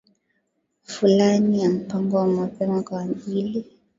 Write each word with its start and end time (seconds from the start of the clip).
fulani 0.83 1.63
ya 1.63 1.69
mpango 1.69 2.17
wa 2.17 2.27
mapema 2.27 2.83
kwa 2.83 3.01
ajili 3.01 3.65